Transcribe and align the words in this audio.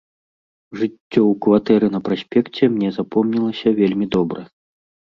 Жыццё 0.79 0.95
ў 0.95 1.33
кватэры 1.47 1.87
на 1.97 2.03
праспекце 2.09 2.73
мне 2.79 2.89
запомнілася 2.99 3.79
вельмі 3.83 4.05
добра. 4.19 4.41